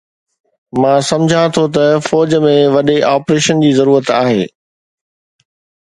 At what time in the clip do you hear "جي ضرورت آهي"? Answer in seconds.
3.67-4.43